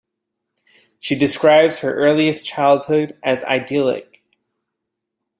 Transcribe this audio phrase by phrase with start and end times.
[0.99, 4.23] She describes her earliest childhood as idyllic.